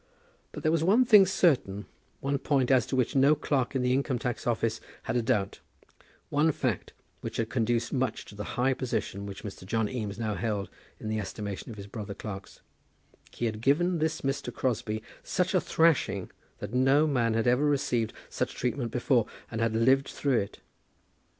[0.51, 1.85] But there was one thing certain,
[2.21, 5.59] one point as to which no clerk in the Income tax Office had a doubt,
[6.31, 9.63] one fact which had conduced much to the high position which Mr.
[9.63, 12.61] John Eames now held in the estimation of his brother clerks,
[13.29, 14.51] he had given this Mr.
[14.51, 19.75] Crosbie such a thrashing that no man had ever received such treatment before and had
[19.75, 20.61] lived through it.